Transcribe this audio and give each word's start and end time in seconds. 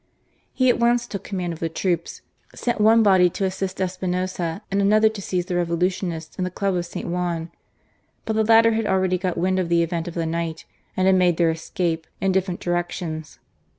He 0.51 0.67
at 0.71 0.79
once 0.79 1.05
took 1.05 1.23
command 1.23 1.53
of 1.53 1.59
the 1.59 1.69
troops; 1.69 2.23
sent 2.55 2.81
one 2.81 3.03
body 3.03 3.29
to 3.29 3.45
assist 3.45 3.77
Espinoza, 3.79 4.61
and 4.71 4.81
another 4.81 5.09
to 5.09 5.21
seize 5.21 5.45
the 5.45 5.55
Revolutionists 5.55 6.39
in 6.39 6.43
the 6.43 6.49
Club 6.49 6.73
of 6.73 6.87
St. 6.87 7.07
Juan. 7.07 7.51
But 8.25 8.33
the 8.35 8.43
latter 8.43 8.71
had 8.71 8.87
already 8.87 9.19
got 9.19 9.37
wind 9.37 9.59
of 9.59 9.69
the 9.69 9.83
event 9.83 10.07
of 10.07 10.15
the 10.15 10.25
night, 10.25 10.65
and 10.97 11.05
had 11.05 11.15
made 11.17 11.37
their 11.37 11.51
escape 11.51 12.07
in 12.19 12.31
different 12.31 12.61
directions. 12.61 13.37